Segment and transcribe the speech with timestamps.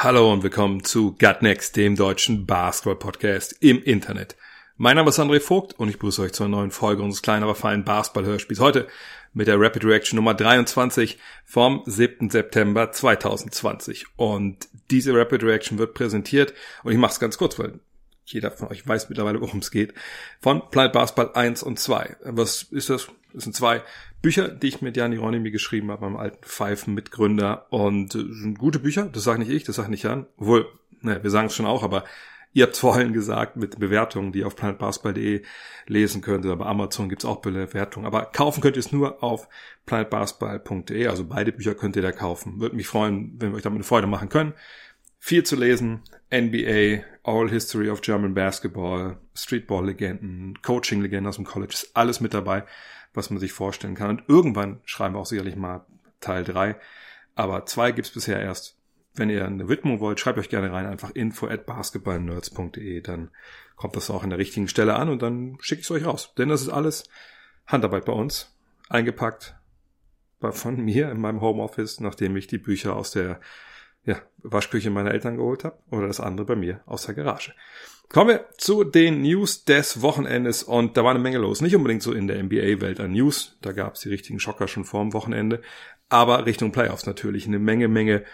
[0.00, 4.36] Hallo und willkommen zu Gut Next, dem deutschen Basketball-Podcast im Internet.
[4.76, 7.56] Mein Name ist André Vogt und ich begrüße euch zur neuen Folge unseres kleinen, aber
[7.56, 8.86] feinen Basketball-Hörspiels heute
[9.34, 12.30] mit der Rapid Reaction Nummer 23 vom 7.
[12.30, 14.06] September 2020.
[14.14, 16.54] Und diese Rapid Reaction wird präsentiert,
[16.84, 17.80] und ich mache es ganz kurz, weil
[18.24, 19.94] jeder von euch weiß mittlerweile, worum es geht,
[20.40, 22.18] von Planet Basketball 1 und 2.
[22.20, 23.08] Was ist das?
[23.32, 23.82] Das sind zwei
[24.22, 27.66] Bücher, die ich mit Jan Hieronymi geschrieben habe, meinem alten Pfeifen-Mitgründer.
[27.70, 30.26] Und äh, sind gute Bücher, das sage nicht ich, das sage nicht Jan.
[30.38, 30.66] Obwohl,
[31.00, 32.04] naja, wir sagen es schon auch, aber
[32.52, 35.42] ihr habt vorhin gesagt mit Bewertungen, die ihr auf planetbasketball.de
[35.86, 36.44] lesen könnt.
[36.44, 38.06] Bei Amazon gibt's auch Bewertungen.
[38.06, 39.48] Aber kaufen könnt ihr es nur auf
[39.86, 41.06] planetbasketball.de.
[41.06, 42.60] Also beide Bücher könnt ihr da kaufen.
[42.60, 44.54] Würde mich freuen, wenn wir euch damit eine Freude machen können.
[45.18, 46.02] Viel zu lesen.
[46.30, 51.72] NBA, All History of German Basketball, Streetball-Legenden, Coaching-Legenden aus dem College.
[51.72, 52.64] Ist alles mit dabei,
[53.14, 54.10] was man sich vorstellen kann.
[54.10, 55.86] Und irgendwann schreiben wir auch sicherlich mal
[56.20, 56.76] Teil drei.
[57.34, 58.76] Aber zwei gibt's bisher erst.
[59.14, 60.86] Wenn ihr eine Widmung wollt, schreibt euch gerne rein.
[60.86, 63.00] Einfach info at basketballnerds.de.
[63.00, 63.30] Dann
[63.76, 66.34] kommt das auch an der richtigen Stelle an und dann schicke ich es euch raus.
[66.36, 67.08] Denn das ist alles
[67.66, 68.56] Handarbeit bei uns.
[68.88, 69.56] Eingepackt
[70.40, 73.40] von mir in meinem Homeoffice, nachdem ich die Bücher aus der
[74.04, 77.54] ja, Waschküche meiner Eltern geholt habe oder das andere bei mir aus der Garage.
[78.10, 81.60] Kommen wir zu den News des Wochenendes und da war eine Menge los.
[81.60, 84.84] Nicht unbedingt so in der NBA-Welt an News, da gab es die richtigen Schocker schon
[84.84, 85.60] vor dem Wochenende,
[86.08, 87.46] aber Richtung Playoffs natürlich.
[87.46, 88.24] Eine Menge, Menge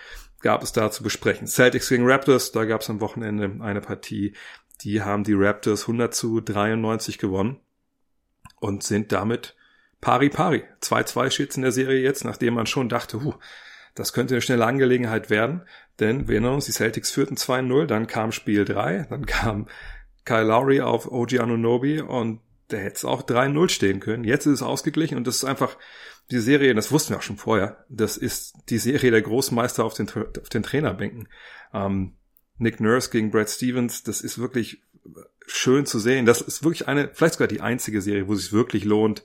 [0.41, 1.49] gab es da zu besprechen.
[1.49, 4.35] Celtics gegen Raptors, da gab es am Wochenende eine Partie,
[4.83, 7.59] die haben die Raptors 100 zu 93 gewonnen
[8.61, 9.57] und sind damit
[10.01, 10.63] pari pari.
[10.83, 13.35] 2-2 steht in der Serie jetzt, nachdem man schon dachte, huh,
[13.95, 15.63] das könnte eine schnelle Angelegenheit werden,
[16.01, 19.69] denn wir erinnern uns, die Celtics führten 2-0, dann kam Spiel 3, dann kam
[20.25, 22.41] Kyle Lowry auf OG Anunobi und
[22.71, 24.25] der hätte es auch 3-0 stehen können.
[24.25, 25.77] Jetzt ist es ausgeglichen und das ist einfach
[26.31, 29.95] die Serie, das wussten wir auch schon vorher, das ist die Serie der Großmeister auf
[29.95, 31.29] den, auf den Trainerbänken.
[31.73, 32.15] Ähm,
[32.57, 34.83] Nick Nurse gegen Brad Stevens, das ist wirklich
[35.47, 36.27] schön zu sehen.
[36.27, 39.25] Das ist wirklich eine, vielleicht sogar die einzige Serie, wo es sich wirklich lohnt,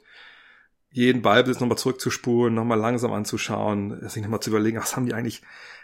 [0.91, 5.41] jeden Ballbesitz nochmal zurückzuspulen, nochmal langsam anzuschauen, sich nochmal zu überlegen, was haben die eigentlich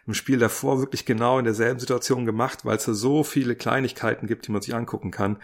[0.07, 4.27] im Spiel davor wirklich genau in derselben Situation gemacht, weil es da so viele Kleinigkeiten
[4.27, 5.37] gibt, die man sich angucken kann.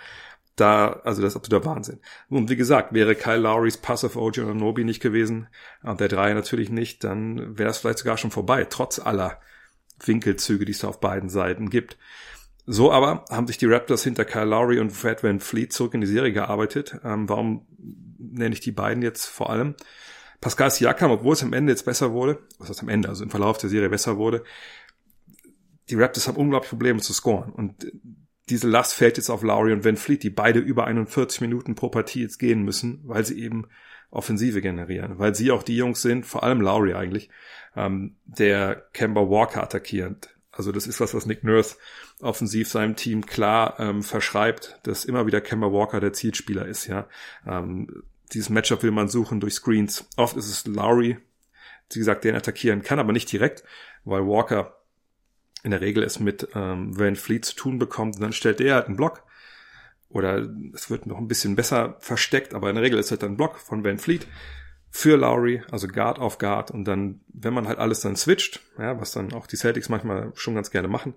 [0.55, 1.99] Da, also das ist absoluter Wahnsinn.
[2.29, 5.47] Und wie gesagt, wäre Kyle Lowrys Pass auf OG und Nobi nicht gewesen,
[5.81, 9.39] und der Dreier natürlich nicht, dann wäre es vielleicht sogar schon vorbei, trotz aller
[10.03, 11.97] Winkelzüge, die es da auf beiden Seiten gibt.
[12.66, 16.01] So aber haben sich die Raptors hinter Kyle Lowry und Fred Van Fleet zurück in
[16.01, 16.99] die Serie gearbeitet.
[17.03, 17.66] Ähm, warum
[18.22, 19.76] nenne ich die beiden jetzt vor allem?
[20.40, 23.30] Pascal Siakam, obwohl es am Ende jetzt besser wurde, was heißt am Ende, also im
[23.30, 24.44] Verlauf der Serie besser wurde,
[25.90, 27.52] die Raptors haben unglaublich Probleme zu scoren.
[27.52, 27.92] Und
[28.50, 31.90] diese Last fällt jetzt auf Lowry und Van Fleet, die beide über 41 Minuten pro
[31.90, 33.68] Partie jetzt gehen müssen, weil sie eben
[34.09, 37.30] Offensive generieren, weil sie auch die Jungs sind, vor allem Lowry eigentlich,
[37.76, 40.36] ähm, der Kemba Walker attackierend.
[40.52, 41.78] Also das ist was, was Nick Nurse
[42.22, 47.08] offensiv seinem Team klar ähm, verschreibt, dass immer wieder Kemba Walker der Zielspieler ist, ja.
[47.46, 50.08] Ähm, dieses Matchup will man suchen durch Screens.
[50.16, 51.18] Oft ist es Lowry,
[51.92, 53.64] wie gesagt, den attackieren kann, aber nicht direkt,
[54.06, 54.78] weil Walker
[55.64, 58.76] in der Regel es mit ähm, Van Fleet zu tun bekommt und dann stellt der
[58.76, 59.24] halt einen Block.
[60.09, 63.38] Oder es wird noch ein bisschen besser versteckt, aber in der Regel ist halt ein
[63.38, 64.28] Block von Van Fleet
[64.94, 69.00] für Lowry, also Guard auf Guard und dann, wenn man halt alles dann switcht, ja,
[69.00, 71.13] was dann auch die Celtics manchmal schon ganz gerne machen,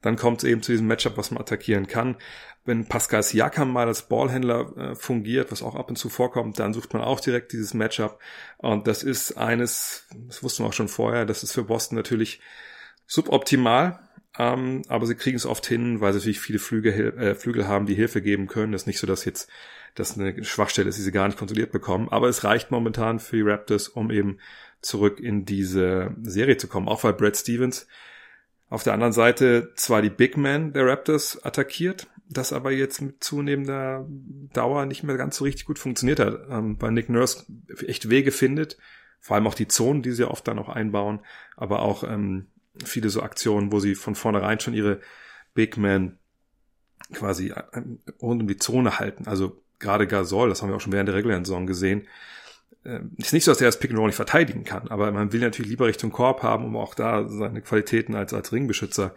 [0.00, 2.16] dann kommt es eben zu diesem Matchup, was man attackieren kann.
[2.64, 6.72] Wenn Pascal Siakam mal als Ballhändler äh, fungiert, was auch ab und zu vorkommt, dann
[6.72, 8.18] sucht man auch direkt dieses Matchup
[8.56, 12.40] und das ist eines, das wussten wir auch schon vorher, das ist für Boston natürlich
[13.06, 14.00] suboptimal,
[14.38, 17.84] ähm, aber sie kriegen es oft hin, weil sie natürlich viele Flügel, äh, Flügel haben,
[17.84, 18.72] die Hilfe geben können.
[18.72, 19.50] Das ist nicht so, dass jetzt
[19.94, 22.08] das eine Schwachstelle ist, die sie gar nicht kontrolliert bekommen.
[22.08, 24.38] Aber es reicht momentan für die Raptors, um eben
[24.80, 26.88] zurück in diese Serie zu kommen.
[26.88, 27.86] Auch weil Brad Stevens
[28.68, 33.24] auf der anderen Seite zwar die Big Man der Raptors attackiert, das aber jetzt mit
[33.24, 34.06] zunehmender
[34.52, 36.38] Dauer nicht mehr ganz so richtig gut funktioniert hat.
[36.50, 37.46] Ähm, bei Nick Nurse
[37.86, 38.76] echt Wege findet,
[39.20, 41.20] vor allem auch die Zonen, die sie oft dann auch einbauen,
[41.56, 42.48] aber auch ähm,
[42.84, 45.00] viele so Aktionen, wo sie von vornherein schon ihre
[45.54, 46.18] Big Man
[47.14, 47.54] quasi
[48.20, 49.26] rund um die Zone halten.
[49.26, 52.06] Also gerade Gasol, das haben wir auch schon während der regulären Saison gesehen,
[52.84, 55.32] äh, ist nicht so, dass er das Pick and Roll nicht verteidigen kann, aber man
[55.32, 59.14] will natürlich lieber Richtung Korb haben, um auch da seine Qualitäten als, als Ringbeschützer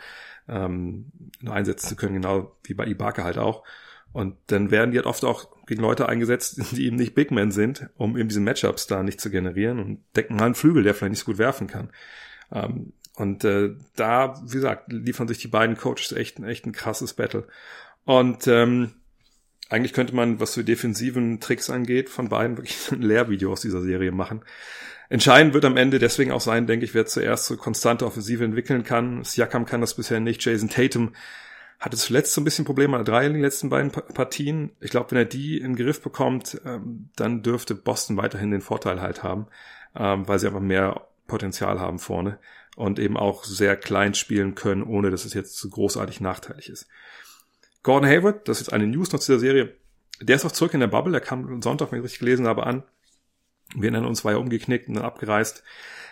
[0.48, 1.12] ähm,
[1.46, 3.64] einsetzen zu können, genau wie bei Ibaka halt auch.
[4.14, 7.52] Und dann werden die halt oft auch gegen Leute eingesetzt, die eben nicht Big Men
[7.52, 10.94] sind, um eben diese Matchups da nicht zu generieren und decken mal einen Flügel, der
[10.94, 11.90] vielleicht nicht so gut werfen kann.
[12.52, 17.14] Ähm, und äh, da, wie gesagt, liefern sich die beiden Coaches echt, echt ein krasses
[17.14, 17.48] Battle.
[18.04, 18.94] Und ähm,
[19.72, 23.82] eigentlich könnte man, was für defensiven Tricks angeht, von beiden wirklich ein Lehrvideo aus dieser
[23.82, 24.42] Serie machen.
[25.10, 28.84] Entscheidend wird am Ende deswegen auch sein, denke ich, wer zuerst so konstante Offensive entwickeln
[28.84, 29.24] kann.
[29.24, 30.44] Siakam kann das bisher nicht.
[30.44, 31.14] Jason Tatum
[31.80, 34.72] hatte zuletzt so ein bisschen Probleme an drei in den letzten beiden Partien.
[34.80, 38.62] Ich glaube, wenn er die in den Griff bekommt, ähm, dann dürfte Boston weiterhin den
[38.62, 39.48] Vorteil halt haben,
[39.96, 42.40] ähm, weil sie einfach mehr Potenzial haben vorne
[42.76, 46.88] und eben auch sehr klein spielen können, ohne dass es jetzt zu großartig nachteilig ist.
[47.84, 49.76] Gordon Hayward, das ist jetzt eine News noch zu der Serie,
[50.22, 52.66] der ist auch zurück in der Bubble, der kam Sonntag, wenn ich richtig gelesen habe,
[52.66, 52.84] an.
[53.76, 55.64] Wir nennen uns, war ja umgeknickt und dann abgereist.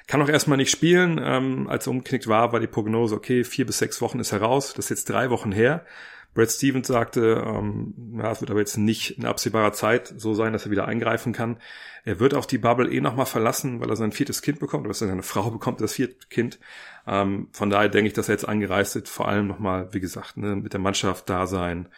[0.08, 1.22] Kann auch erstmal nicht spielen.
[1.24, 4.74] Ähm, als er umgeknickt war, war die Prognose, okay, vier bis sechs Wochen ist heraus.
[4.74, 5.86] Das ist jetzt drei Wochen her.
[6.34, 10.54] Brad Stevens sagte, ähm, ja, es wird aber jetzt nicht in absehbarer Zeit so sein,
[10.54, 11.58] dass er wieder eingreifen kann.
[12.06, 14.94] Er wird auch die Bubble eh nochmal verlassen, weil er sein viertes Kind bekommt, oder
[14.94, 16.60] seine Frau bekommt das vierte Kind.
[17.08, 20.38] Ähm, von daher denke ich, dass er jetzt angereist ist, vor allem nochmal, wie gesagt,
[20.38, 21.90] ne, mit der Mannschaft da sein,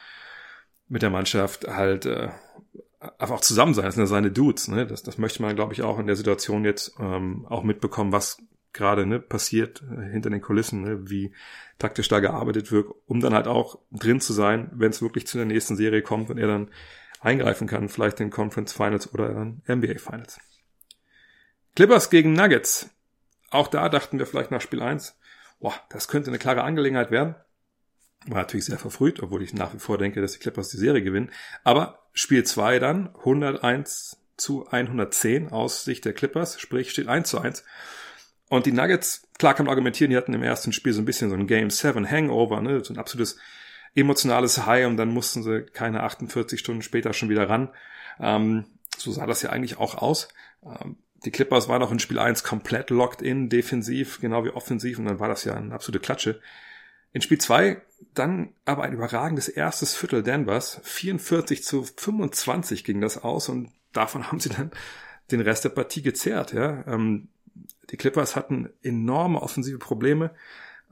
[0.88, 2.30] mit der Mannschaft halt äh,
[3.00, 3.86] einfach auch zusammen sein.
[3.86, 4.68] Das sind ja seine Dudes.
[4.68, 4.86] Ne?
[4.88, 8.42] Das, das möchte man, glaube ich, auch in der Situation jetzt ähm, auch mitbekommen, was
[8.74, 11.34] gerade ne, passiert äh, hinter den Kulissen, ne, wie
[11.78, 15.38] taktisch da gearbeitet wird, um dann halt auch drin zu sein, wenn es wirklich zu
[15.38, 16.72] der nächsten Serie kommt und er dann
[17.20, 20.40] eingreifen kann, vielleicht in Conference Finals oder dann NBA Finals.
[21.76, 22.90] Clippers gegen Nuggets.
[23.50, 25.18] Auch da dachten wir vielleicht nach Spiel 1,
[25.60, 27.36] boah, das könnte eine klare Angelegenheit werden.
[28.28, 31.02] War natürlich sehr verfrüht, obwohl ich nach wie vor denke, dass die Clippers die Serie
[31.02, 31.32] gewinnen.
[31.64, 37.40] Aber Spiel 2 dann 101 zu 110 aus Sicht der Clippers, sprich steht 1 zu
[37.40, 37.64] 1.
[38.52, 41.30] Und die Nuggets, klar kann man argumentieren, die hatten im ersten Spiel so ein bisschen
[41.30, 42.84] so ein Game 7 Hangover, ne?
[42.84, 43.38] so ein absolutes
[43.96, 47.70] emotionales High und dann mussten sie keine 48 Stunden später schon wieder ran.
[48.20, 48.66] Ähm,
[48.98, 50.28] so sah das ja eigentlich auch aus.
[50.66, 55.00] Ähm, die Clippers waren auch in Spiel 1 komplett locked in, defensiv, genau wie offensiv
[55.00, 56.42] und dann war das ja eine absolute Klatsche.
[57.14, 57.82] In Spiel 2
[58.14, 60.82] dann aber ein überragendes erstes Viertel Denvers.
[60.84, 64.72] 44 zu 25 ging das aus und davon haben sie dann
[65.32, 66.52] den Rest der Partie gezerrt.
[66.52, 66.86] Ja.
[66.86, 67.30] Ähm,
[67.90, 70.32] die Clippers hatten enorme offensive Probleme,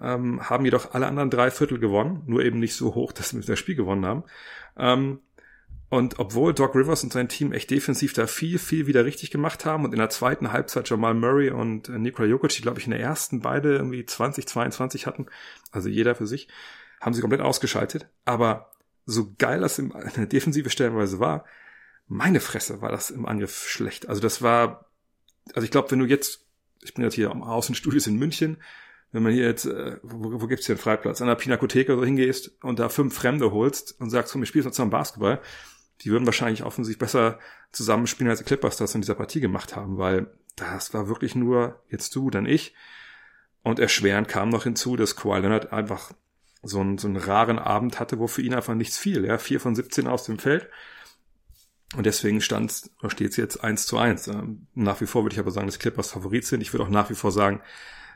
[0.01, 3.41] ähm, haben jedoch alle anderen drei Viertel gewonnen, nur eben nicht so hoch, dass sie
[3.41, 4.23] das Spiel gewonnen haben.
[4.77, 5.19] Ähm,
[5.89, 9.65] und obwohl Doc Rivers und sein Team echt defensiv da viel, viel wieder richtig gemacht
[9.65, 12.85] haben und in der zweiten Halbzeit Jamal Murray und äh, Nikola Jokic, die glaube ich
[12.85, 15.25] in der ersten beide irgendwie 20, 22 hatten,
[15.71, 16.47] also jeder für sich,
[17.01, 18.07] haben sie komplett ausgeschaltet.
[18.23, 18.71] Aber
[19.05, 21.45] so geil das in der Defensive stellenweise war,
[22.07, 24.09] meine Fresse war das im Angriff schlecht.
[24.09, 24.85] Also das war,
[25.53, 26.48] also ich glaube, wenn du jetzt
[26.81, 28.57] ich bin jetzt hier am Außenstudios in München,
[29.11, 31.99] wenn man hier jetzt, äh, wo, wo gibt's hier einen Freiplatz, an der Pinakothek oder
[31.99, 35.41] so hingehst und da fünf Fremde holst und sagst, komm, wir spielen jetzt zusammen Basketball,
[36.01, 37.39] die würden wahrscheinlich offensichtlich besser
[37.71, 41.81] zusammenspielen, als die Clippers das in dieser Partie gemacht haben, weil das war wirklich nur
[41.89, 42.73] jetzt du, dann ich.
[43.63, 46.13] Und erschwerend kam noch hinzu, dass Kawhi Leonard einfach
[46.61, 49.25] so einen, so einen raren Abend hatte, wo für ihn einfach nichts fiel.
[49.25, 50.69] Ja, vier von 17 aus dem Feld.
[51.95, 54.27] Und deswegen stand steht es jetzt eins zu eins.
[54.27, 56.61] Ähm, nach wie vor würde ich aber sagen, dass Clippers Favorit sind.
[56.61, 57.61] Ich würde auch nach wie vor sagen,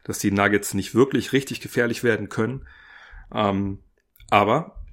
[0.03, 2.67] dass die Nuggets nicht wirklich richtig gefährlich werden können.
[3.33, 3.79] Ähm,
[4.29, 4.83] aber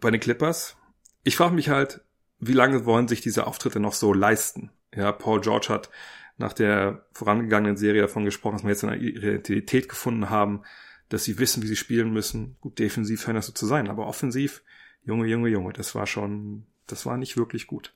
[0.00, 0.76] bei den Clippers,
[1.22, 2.00] ich frage mich halt,
[2.38, 4.70] wie lange wollen sich diese Auftritte noch so leisten?
[4.94, 5.90] Ja, Paul George hat
[6.38, 10.62] nach der vorangegangenen Serie davon gesprochen, dass wir jetzt eine Identität gefunden haben,
[11.08, 12.56] dass sie wissen, wie sie spielen müssen.
[12.60, 14.62] Gut, defensiv scheint das so zu sein, aber offensiv,
[15.04, 17.94] Junge, Junge, Junge, das war schon das war nicht wirklich gut.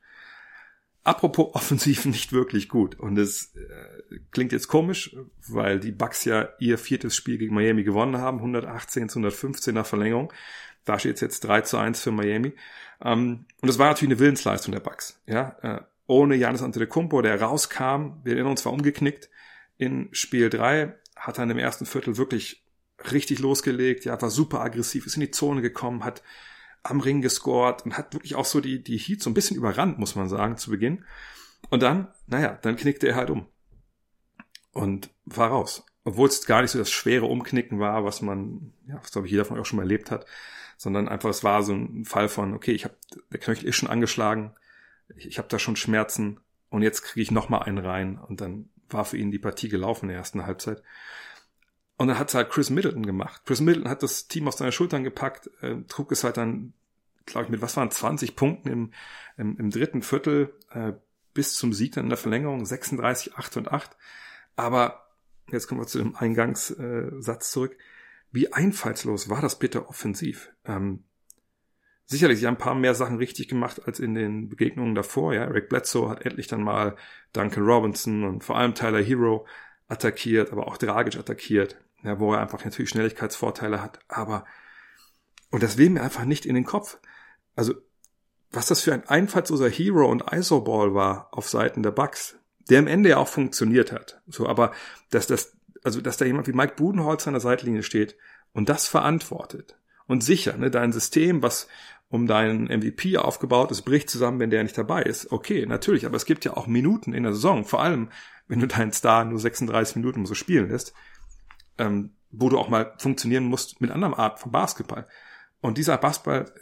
[1.03, 2.99] Apropos offensiv nicht wirklich gut.
[2.99, 5.17] Und es äh, klingt jetzt komisch,
[5.49, 9.87] weil die Bucks ja ihr viertes Spiel gegen Miami gewonnen haben, 118 zu 115 nach
[9.87, 10.33] Verlängerung.
[10.85, 12.55] Da steht es jetzt 3 zu 1 für Miami.
[13.03, 15.21] Ähm, und das war natürlich eine Willensleistung der Bucks.
[15.27, 19.31] Ja, äh, ohne Janis Antetokounmpo, der rauskam, wir erinnern uns, war umgeknickt
[19.79, 22.65] in Spiel 3, hat dann im ersten Viertel wirklich
[23.13, 26.23] richtig losgelegt, ja, war super aggressiv, ist in die Zone gekommen, hat
[26.83, 29.99] am Ring gescored und hat wirklich auch so die, die Heat so ein bisschen überrannt,
[29.99, 31.05] muss man sagen, zu Beginn.
[31.69, 33.47] Und dann, naja, dann knickte er halt um.
[34.73, 35.85] Und war raus.
[36.05, 39.33] Obwohl es gar nicht so das schwere Umknicken war, was man, ja, was glaube ich
[39.33, 40.25] jeder von euch auch schon mal erlebt hat,
[40.79, 42.97] sondern einfach, es war so ein Fall von, okay, ich habe,
[43.31, 44.55] der Knöchel ist schon angeschlagen,
[45.15, 48.41] ich, ich habe da schon Schmerzen und jetzt kriege ich noch mal einen rein und
[48.41, 50.83] dann war für ihn die Partie gelaufen in der ersten Halbzeit.
[52.01, 53.43] Und dann hat halt Chris Middleton gemacht.
[53.45, 56.73] Chris Middleton hat das Team auf seine Schultern gepackt, äh, trug es halt dann,
[57.27, 58.91] glaube ich, mit was waren 20 Punkten im,
[59.37, 60.95] im, im dritten Viertel, äh,
[61.35, 63.99] bis zum Sieg dann in der Verlängerung 36, 8 und 8.
[64.57, 65.11] Aber
[65.53, 67.77] jetzt kommen wir zu dem Eingangssatz zurück.
[68.33, 70.55] Wie einfallslos war das bitte offensiv?
[70.65, 71.05] Ähm,
[72.07, 75.35] sicherlich, sie haben ein paar mehr Sachen richtig gemacht als in den Begegnungen davor.
[75.35, 76.97] Ja, Eric Bledsoe hat endlich dann mal
[77.35, 79.47] Duncan Robinson und vor allem Tyler Hero
[79.87, 84.01] attackiert, aber auch Dragic attackiert, ja, wo er einfach natürlich Schnelligkeitsvorteile hat.
[84.09, 84.45] Aber
[85.51, 86.99] und das will mir einfach nicht in den Kopf.
[87.57, 87.75] Also
[88.53, 92.37] was das für ein einfallsloser Hero und Isoball war auf Seiten der Bucks,
[92.69, 94.21] der am Ende ja auch funktioniert hat.
[94.27, 94.73] So, aber
[95.11, 98.17] dass das, also dass da jemand wie Mike Budenholz an der Seitlinie steht
[98.53, 101.69] und das verantwortet und sicher, ne, dein System, was
[102.09, 105.31] um deinen MVP aufgebaut ist, bricht zusammen, wenn der nicht dabei ist.
[105.31, 108.09] Okay, natürlich, aber es gibt ja auch Minuten in der Saison, vor allem
[108.49, 110.93] wenn du deinen Star nur 36 Minuten so spielen lässt,
[111.81, 115.09] ähm, wo du auch mal funktionieren musst mit anderem Art von Basketball.
[115.61, 116.53] Und dieser Basketball,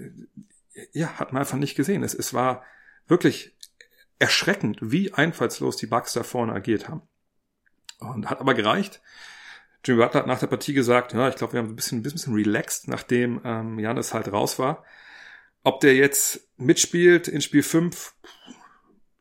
[0.92, 2.02] ja, hat man einfach nicht gesehen.
[2.02, 2.64] Es, es war
[3.06, 3.56] wirklich
[4.18, 7.02] erschreckend, wie einfallslos die Bucks da vorne agiert haben.
[7.98, 9.00] Und hat aber gereicht.
[9.84, 12.02] Jimmy Butler hat nach der Partie gesagt, ja, ich glaube, wir haben ein bisschen, ein
[12.02, 14.84] bisschen relaxed, nachdem ähm, Janis halt raus war.
[15.62, 18.14] Ob der jetzt mitspielt in Spiel 5,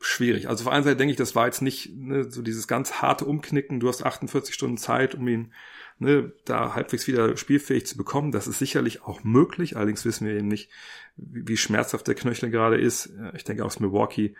[0.00, 0.48] schwierig.
[0.48, 3.24] Also auf einer Seite denke ich, das war jetzt nicht ne, so dieses ganz harte
[3.24, 3.80] Umknicken.
[3.80, 5.52] Du hast 48 Stunden Zeit, um ihn
[5.98, 8.32] ne, da halbwegs wieder spielfähig zu bekommen.
[8.32, 9.76] Das ist sicherlich auch möglich.
[9.76, 10.70] Allerdings wissen wir eben nicht,
[11.16, 13.12] wie, wie schmerzhaft der Knöchel gerade ist.
[13.34, 14.34] Ich denke aus Milwaukee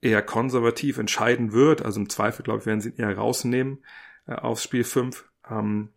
[0.00, 1.82] eher konservativ entscheiden wird.
[1.82, 3.82] Also im Zweifel, glaube ich, werden sie ihn eher rausnehmen
[4.26, 5.24] äh, aufs Spiel 5.
[5.50, 5.88] Ähm,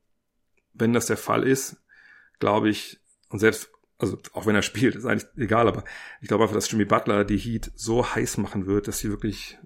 [0.74, 1.77] wenn das der Fall ist,
[2.39, 5.84] glaube ich, und selbst, also auch wenn er spielt, ist eigentlich egal, aber
[6.22, 9.58] ich glaube einfach, dass Jimmy Butler die Heat so heiß machen wird, dass sie wirklich,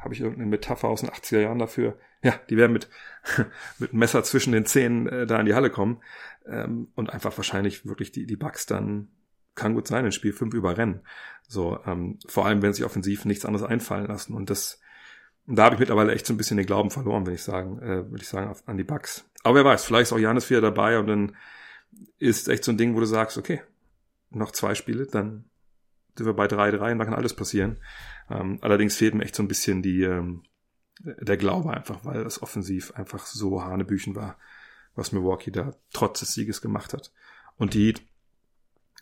[0.00, 2.88] habe ich irgendeine Metapher aus den 80er Jahren dafür, ja, die werden mit,
[3.78, 6.02] mit Messer zwischen den Zähnen äh, da in die Halle kommen
[6.46, 9.08] ähm, und einfach wahrscheinlich wirklich die, die Bugs dann
[9.54, 11.02] kann gut sein, in Spiel 5 überrennen.
[11.46, 14.34] So, ähm, vor allem, wenn sich offensiv nichts anderes einfallen lassen.
[14.34, 14.80] Und das,
[15.46, 17.78] und da habe ich mittlerweile echt so ein bisschen den Glauben verloren, wenn ich sagen,
[17.82, 19.28] äh, würde ich sagen, auf, an die Bugs.
[19.42, 21.36] Aber wer weiß, vielleicht ist auch Janis wieder dabei und dann
[22.18, 23.60] ist echt so ein Ding, wo du sagst, okay,
[24.30, 25.44] noch zwei Spiele, dann
[26.16, 27.78] sind wir bei 3-3 und da kann alles passieren.
[28.30, 30.44] Ähm, allerdings fehlt mir echt so ein bisschen die, ähm,
[31.00, 34.36] der Glaube einfach, weil das offensiv einfach so Hanebüchen war,
[34.94, 37.12] was Milwaukee da trotz des Sieges gemacht hat.
[37.56, 37.94] Und die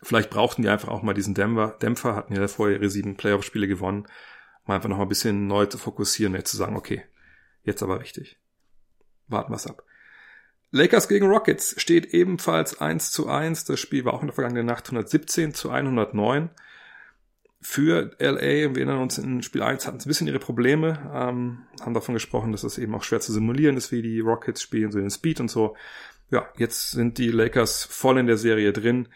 [0.02, 3.68] Vielleicht brauchten die einfach auch mal diesen Dämpfer, Dämpfer hatten ja vorher ihre sieben Playoff-Spiele
[3.68, 4.06] gewonnen,
[4.64, 7.02] um einfach noch mal ein bisschen neu zu fokussieren, jetzt zu sagen, okay,
[7.64, 8.38] jetzt aber richtig.
[9.28, 9.85] Warten wir's ab.
[10.70, 13.64] Lakers gegen Rockets steht ebenfalls 1 zu 1.
[13.64, 16.49] Das Spiel war auch in der vergangenen Nacht 117 zu 109
[17.60, 18.40] für LA.
[18.40, 22.14] Wir erinnern uns, in Spiel 1 hatten sie ein bisschen ihre Probleme, ähm, haben davon
[22.14, 25.10] gesprochen, dass es eben auch schwer zu simulieren ist, wie die Rockets spielen, so den
[25.10, 25.76] Speed und so.
[26.30, 29.08] Ja, jetzt sind die Lakers voll in der Serie drin.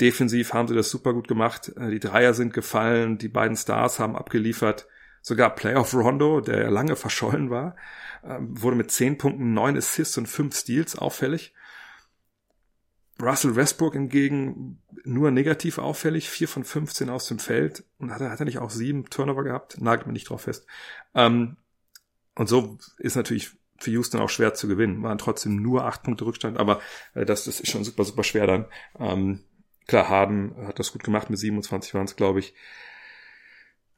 [0.00, 1.72] Defensiv haben sie das super gut gemacht.
[1.76, 4.88] Äh, die Dreier sind gefallen, die beiden Stars haben abgeliefert.
[5.22, 7.76] Sogar Playoff Rondo, der ja lange verschollen war,
[8.24, 11.54] ähm, wurde mit 10 Punkten, 9 Assists und 5 Steals auffällig.
[13.20, 17.84] Russell Westbrook hingegen nur negativ auffällig, 4 von 15 aus dem Feld.
[17.98, 19.80] Und hat er, hat er nicht auch sieben Turnover gehabt?
[19.80, 20.66] Nagelt mir nicht drauf fest.
[21.14, 21.56] Ähm,
[22.34, 25.02] und so ist natürlich für Houston auch schwer zu gewinnen.
[25.02, 26.80] Waren trotzdem nur acht Punkte Rückstand, aber
[27.14, 28.66] äh, das, das ist schon super, super schwer dann.
[28.98, 29.44] Ähm,
[29.86, 32.54] Klar, Harden hat das gut gemacht, mit 27 waren es, glaube ich.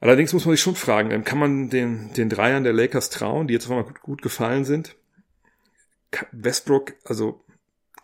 [0.00, 3.46] Allerdings muss man sich schon fragen, ähm, kann man den, den Dreiern der Lakers trauen,
[3.46, 4.96] die jetzt mal gut, gut gefallen sind?
[6.32, 7.44] Westbrook, also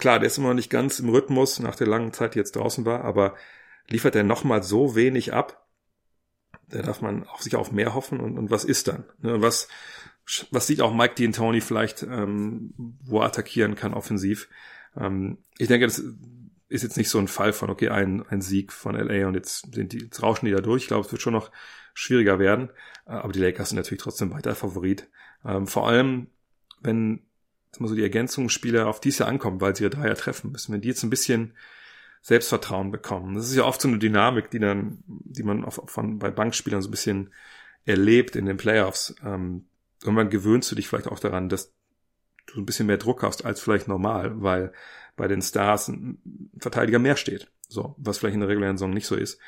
[0.03, 2.57] klar, der ist immer noch nicht ganz im Rhythmus nach der langen Zeit, die jetzt
[2.57, 3.37] draußen war, aber
[3.87, 5.65] liefert er nochmal so wenig ab?
[6.69, 9.05] Da darf man auch sich auf mehr hoffen und, und was ist dann?
[9.21, 9.41] Ne?
[9.41, 9.69] Was,
[10.51, 14.49] was sieht auch Mike D'Antoni vielleicht, ähm, wo er attackieren kann offensiv?
[14.97, 16.03] Ähm, ich denke, das
[16.69, 19.73] ist jetzt nicht so ein Fall von, okay, ein, ein Sieg von LA und jetzt
[19.73, 20.83] sind die, jetzt rauschen die da durch.
[20.83, 21.53] Ich glaube, es wird schon noch
[21.95, 22.71] schwieriger werden.
[23.07, 25.09] Äh, aber die Lakers sind natürlich trotzdem weiter Favorit.
[25.45, 26.27] Ähm, vor allem,
[26.81, 27.23] wenn
[27.81, 30.73] mal so die Ergänzungsspieler auf dies Jahr ankommen, weil sie ja Dreier treffen müssen.
[30.73, 31.55] Wenn die jetzt ein bisschen
[32.23, 33.35] Selbstvertrauen bekommen.
[33.35, 36.81] Das ist ja oft so eine Dynamik, die dann, die man auf, von, bei Bankspielern
[36.81, 37.33] so ein bisschen
[37.85, 39.15] erlebt in den Playoffs.
[39.25, 39.67] Ähm,
[40.03, 41.75] irgendwann gewöhnst du dich vielleicht auch daran, dass
[42.47, 44.73] du ein bisschen mehr Druck hast als vielleicht normal, weil
[45.17, 47.51] bei den Stars ein Verteidiger mehr steht.
[47.69, 49.39] So, was vielleicht in der regulären Saison nicht so ist.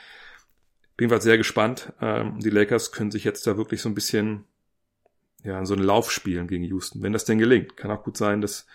[0.97, 1.93] Bin jedenfalls sehr gespannt.
[2.01, 4.45] Ähm, die Lakers können sich jetzt da wirklich so ein bisschen
[5.45, 7.77] ja, so einen Lauf spielen gegen Houston, wenn das denn gelingt.
[7.77, 8.67] Kann auch gut sein, dass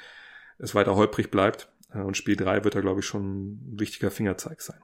[0.60, 1.72] es weiter holprig bleibt.
[1.94, 4.80] Äh, und Spiel 3 wird da, glaube ich, schon ein wichtiger Fingerzeig sein.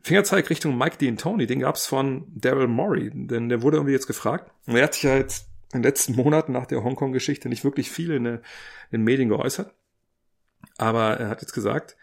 [0.00, 4.06] Fingerzeig Richtung Mike Dean Tony, den gab's von Daryl Morey, denn der wurde irgendwie jetzt
[4.06, 4.50] gefragt.
[4.66, 7.90] Und er hat sich ja jetzt in den letzten Monaten nach der Hongkong-Geschichte nicht wirklich
[7.90, 8.40] viel in, in
[8.92, 9.74] den Medien geäußert.
[10.78, 11.96] Aber er hat jetzt gesagt,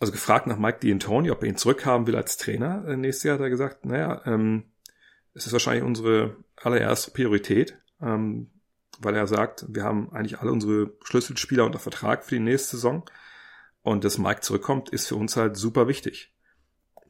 [0.00, 2.84] also gefragt nach Mike D'Antoni, ob er ihn zurückhaben will als Trainer.
[2.86, 4.64] Äh, nächstes Jahr hat er gesagt, naja, ähm,
[5.34, 8.50] es ist wahrscheinlich unsere allererste Priorität, ähm,
[9.00, 13.04] weil er sagt, wir haben eigentlich alle unsere Schlüsselspieler unter Vertrag für die nächste Saison
[13.82, 16.32] und dass Mike zurückkommt, ist für uns halt super wichtig.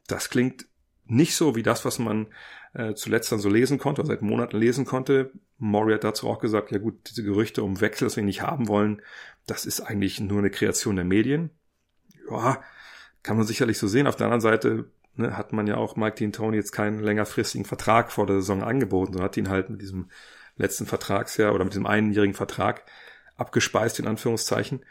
[0.07, 0.67] Das klingt
[1.05, 2.27] nicht so wie das, was man
[2.73, 5.31] äh, zuletzt dann so lesen konnte, oder seit Monaten lesen konnte.
[5.57, 8.67] Maury hat dazu auch gesagt, ja gut, diese Gerüchte um Wechsel, das wir nicht haben
[8.67, 9.01] wollen,
[9.47, 11.51] das ist eigentlich nur eine Kreation der Medien.
[12.29, 12.61] Ja,
[13.23, 14.07] kann man sicherlich so sehen.
[14.07, 17.65] Auf der anderen Seite ne, hat man ja auch Mike Dean Tony jetzt keinen längerfristigen
[17.65, 20.09] Vertrag vor der Saison angeboten, sondern hat ihn halt mit diesem
[20.57, 22.85] letzten Vertragsjahr oder mit diesem einjährigen Vertrag
[23.35, 24.85] abgespeist, in Anführungszeichen.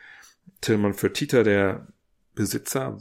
[0.60, 1.86] Tillman Fertitta, der
[2.34, 2.98] Besitzer,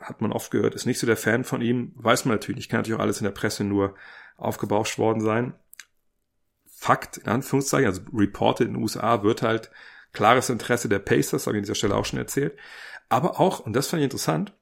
[0.00, 1.92] hat man oft gehört, ist nicht so der Fan von ihm.
[1.94, 3.94] Weiß man natürlich, kann natürlich auch alles in der Presse nur
[4.36, 5.54] aufgebauscht worden sein.
[6.66, 9.70] Fakt, in Anführungszeichen, also reported in den USA, wird halt
[10.12, 12.58] klares Interesse der Pacers, habe ich an dieser Stelle auch schon erzählt.
[13.08, 14.52] Aber auch, und das fand ich interessant,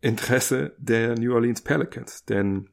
[0.00, 2.24] Interesse der New Orleans Pelicans.
[2.24, 2.70] Denn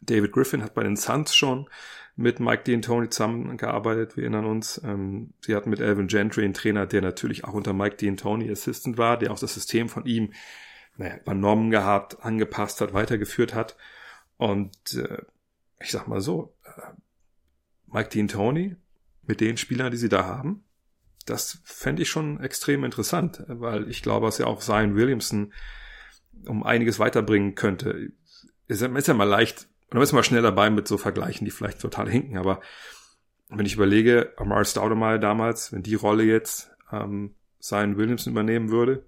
[0.00, 1.68] David Griffin hat bei den Suns schon
[2.16, 4.16] mit Mike D'Antoni zusammengearbeitet.
[4.16, 7.74] Wir erinnern uns, ähm, sie hatten mit Alvin Gentry einen Trainer, der natürlich auch unter
[7.74, 10.32] Mike D'Antoni Assistant war, der auch das System von ihm
[10.96, 13.76] naja, übernommen gehabt, angepasst hat, weitergeführt hat.
[14.38, 15.22] Und äh,
[15.78, 16.92] ich sag mal so, äh,
[17.86, 18.76] Mike D'Antoni
[19.26, 20.64] mit den Spielern, die sie da haben,
[21.26, 25.52] das fände ich schon extrem interessant, weil ich glaube, dass ja auch Zion Williamson
[26.46, 28.12] um einiges weiterbringen könnte.
[28.68, 31.80] Ist ja mal leicht, und dann ist man schnell dabei mit so Vergleichen, die vielleicht
[31.80, 32.60] total hinken, aber
[33.48, 39.04] wenn ich überlege, Amar Staudemeyer damals, wenn die Rolle jetzt ähm, Zion Williamson übernehmen würde,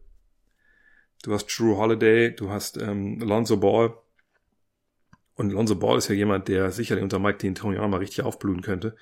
[1.22, 3.94] du hast Drew Holiday, du hast ähm, Alonzo Ball,
[5.38, 8.60] und Alonzo Ball ist ja jemand, der sicherlich unter Mike D'Antoni auch mal richtig aufblühen
[8.60, 8.96] könnte.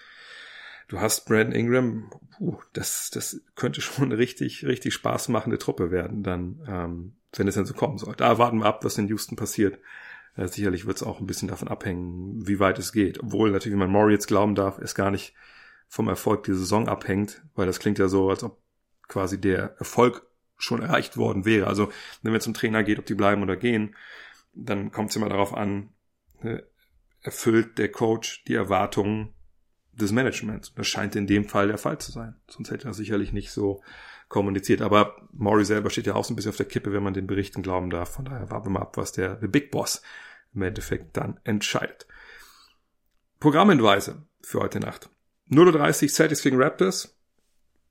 [0.86, 5.90] Du hast Brandon Ingram, puh, das, das könnte schon eine richtig, richtig Spaß machende Truppe
[5.90, 8.14] werden, dann, ähm, wenn es dann so kommen soll.
[8.16, 9.78] Da warten wir ab, was in Houston passiert.
[10.36, 13.20] Äh, sicherlich wird es auch ein bisschen davon abhängen, wie weit es geht.
[13.20, 15.34] Obwohl natürlich, wie man Maury jetzt glauben darf, es gar nicht
[15.88, 18.60] vom Erfolg dieser Saison abhängt, weil das klingt ja so, als ob
[19.08, 20.26] quasi der Erfolg
[20.58, 21.66] schon erreicht worden wäre.
[21.66, 21.90] Also
[22.22, 23.94] wenn es zum Trainer geht, ob die bleiben oder gehen,
[24.54, 25.90] dann kommt es immer darauf an,
[26.42, 26.62] äh,
[27.20, 29.34] erfüllt der Coach die Erwartungen
[29.92, 30.74] des Managements.
[30.74, 32.36] Das scheint in dem Fall der Fall zu sein.
[32.48, 33.82] Sonst hätte er sicherlich nicht so
[34.28, 34.82] kommuniziert.
[34.82, 37.26] Aber Maury selber steht ja auch so ein bisschen auf der Kippe, wenn man den
[37.26, 38.14] Berichten glauben darf.
[38.14, 40.02] Von daher warten wir mal ab, was der The Big Boss
[40.54, 42.06] im Endeffekt dann entscheidet.
[43.40, 45.10] Programmhinweise für heute Nacht.
[45.50, 47.12] 0.30 Celtics gegen Raptors.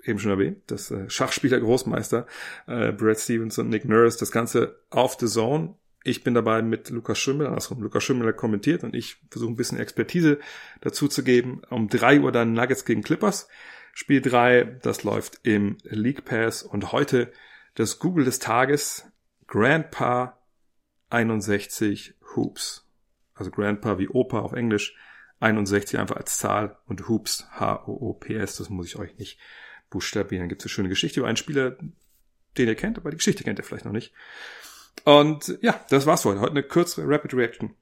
[0.04, 2.28] Eben schon erwähnt, das äh, Schachspieler Großmeister
[2.68, 5.76] äh, Brad Stevens und Nick Nurse, das Ganze auf The Zone
[6.08, 7.82] ich bin dabei mit Lukas Schimmel, andersrum.
[7.82, 10.40] Lukas Schimmel kommentiert und ich versuche ein bisschen Expertise
[10.82, 11.64] dazu zu geben.
[11.72, 13.50] Um drei Uhr dann Nuggets gegen Clippers.
[13.98, 17.32] Spiel drei, das läuft im League Pass und heute
[17.76, 19.10] das Google des Tages.
[19.48, 20.38] Grandpa
[21.10, 22.86] 61 Hoops.
[23.36, 24.98] Also Grandpa wie Opa auf Englisch.
[25.40, 28.58] 61 einfach als Zahl und Hoops H-O-O-P-S.
[28.58, 29.40] Das muss ich euch nicht
[29.90, 30.50] buchstabieren.
[30.50, 31.78] Gibt es eine schöne Geschichte über einen Spieler,
[32.58, 34.14] den ihr kennt, aber die Geschichte kennt ihr vielleicht noch nicht.
[35.06, 36.42] Und ja, das war's für heute.
[36.42, 37.74] Heute eine kürzere Rapid Reaction.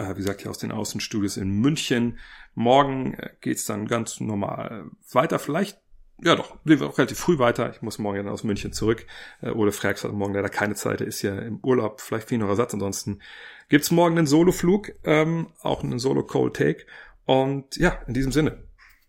[0.00, 2.18] Äh, wie gesagt, hier aus den Außenstudios in München.
[2.54, 5.38] Morgen äh, geht's dann ganz normal weiter.
[5.38, 5.78] Vielleicht,
[6.22, 7.70] ja doch, wir auch relativ früh weiter.
[7.70, 9.06] Ich muss morgen dann aus München zurück.
[9.42, 11.00] Äh, Ole Frags hat morgen leider keine Zeit.
[11.00, 12.00] Er ist ja im Urlaub.
[12.00, 12.72] Vielleicht viel noch Ersatz.
[12.72, 13.20] Ansonsten
[13.68, 16.86] gibt's morgen einen Solo-Flug, ähm, auch einen Solo-Cold-Take.
[17.26, 18.64] Und ja, in diesem Sinne,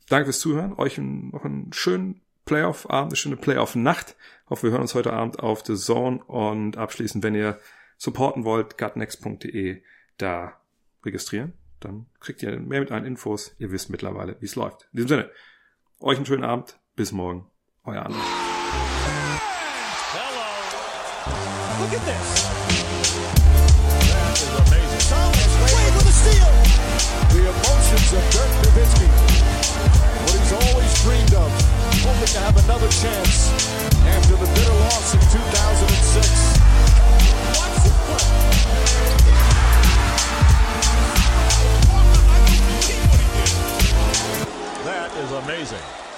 [0.09, 0.73] danke fürs Zuhören.
[0.77, 4.15] Euch noch einen schönen Playoff-Abend, eine schöne Playoff-Nacht.
[4.49, 7.59] Hoffe, wir hören uns heute Abend auf The Zone und abschließend, wenn ihr
[7.97, 9.81] supporten wollt, gutnext.de
[10.17, 10.60] da
[11.03, 11.53] registrieren.
[11.79, 13.55] Dann kriegt ihr mehr mit allen Infos.
[13.57, 14.83] Ihr wisst mittlerweile, wie es läuft.
[14.93, 15.31] In diesem Sinne,
[15.99, 16.79] euch einen schönen Abend.
[16.95, 17.49] Bis morgen.
[17.83, 18.21] Euer Anders.
[20.13, 20.45] Hello.
[21.81, 22.45] Look at this.
[24.11, 25.01] That is amazing.
[25.09, 26.51] Thomas waiting for the steal.
[27.33, 29.07] The emotions of Dirk Nowitzki.
[30.21, 31.49] What he's always dreamed of.
[32.05, 33.49] Hoping to have another chance
[34.05, 36.61] after the bitter loss in 2006.
[37.57, 39.50] Watch.
[44.83, 46.10] That is amazing.